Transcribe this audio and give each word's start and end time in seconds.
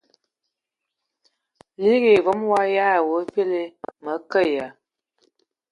Liigi 1.81 2.11
hm 2.13 2.15
e 2.19 2.23
vom 2.25 2.41
o 2.51 2.53
ayǝan 2.61 2.93
ai 2.95 3.05
wa 3.09 3.19
vili. 3.33 3.63
Mǝ 4.03 4.13
ke 4.31 4.41
ya! 4.55 4.67